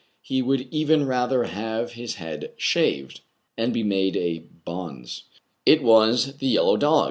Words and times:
He 0.23 0.41
would 0.41 0.61
even 0.71 1.05
rather 1.05 1.43
have 1.43 1.91
his 1.91 2.15
head 2.15 2.53
shaved, 2.57 3.21
and 3.55 3.71
be 3.71 3.83
made 3.83 4.17
a 4.17 4.39
bonze. 4.65 5.25
It 5.63 5.83
was 5.83 6.37
the 6.37 6.47
yellow 6.47 6.75
dog 6.75 6.99